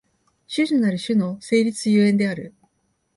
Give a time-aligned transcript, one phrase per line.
[0.47, 2.55] 種々なる種の成立する所以である。